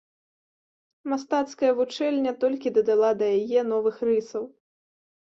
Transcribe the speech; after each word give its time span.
Мастацкая 1.11 1.67
вучэльня 1.79 2.33
толькі 2.43 2.71
дадала 2.77 3.11
да 3.19 3.27
яе 3.41 3.61
новых 3.75 4.01
рысаў. 4.09 4.43